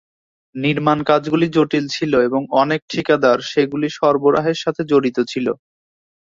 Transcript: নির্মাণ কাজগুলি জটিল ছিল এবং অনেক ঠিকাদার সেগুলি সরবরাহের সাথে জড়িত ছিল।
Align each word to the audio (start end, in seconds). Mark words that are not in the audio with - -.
নির্মাণ 0.55 0.99
কাজগুলি 1.09 1.47
জটিল 1.55 1.85
ছিল 1.95 2.13
এবং 2.27 2.41
অনেক 2.61 2.81
ঠিকাদার 2.91 3.37
সেগুলি 3.51 3.87
সরবরাহের 3.97 4.57
সাথে 4.63 4.81
জড়িত 4.91 5.17
ছিল। 5.31 5.47